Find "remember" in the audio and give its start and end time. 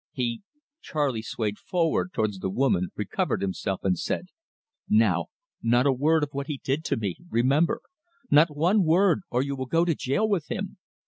7.29-7.81